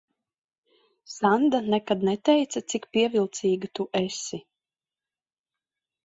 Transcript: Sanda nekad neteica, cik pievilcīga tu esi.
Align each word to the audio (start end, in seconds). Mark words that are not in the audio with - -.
Sanda 1.15 1.59
nekad 1.73 2.05
neteica, 2.07 2.63
cik 2.73 2.87
pievilcīga 2.97 3.69
tu 3.81 3.85
esi. 4.01 4.41